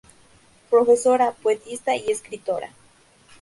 [0.71, 2.71] Profesora, poetisa y escritora.